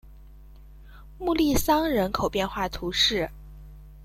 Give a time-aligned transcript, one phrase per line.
[1.19, 3.29] 穆利桑人口变化图示